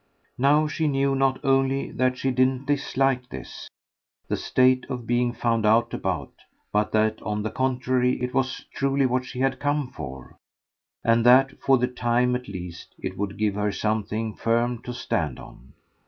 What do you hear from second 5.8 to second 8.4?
about; but that on the contrary it